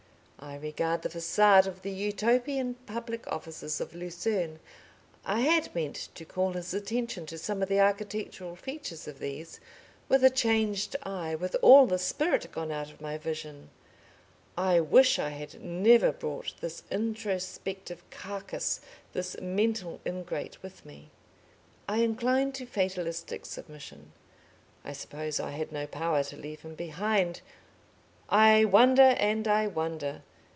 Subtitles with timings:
[0.43, 4.59] I regard the facade of the Utopian public offices of Lucerne
[5.23, 9.59] I had meant to call his attention to some of the architectural features of these
[10.09, 13.69] with a changed eye, with all the spirit gone out of my vision.
[14.57, 18.81] I wish I had never brought this introspective carcass,
[19.13, 21.11] this mental ingrate, with me.
[21.87, 24.11] I incline to fatalistic submission.
[24.83, 27.41] I suppose I had no power to leave him behind....
[28.27, 30.23] I wonder and I wonder.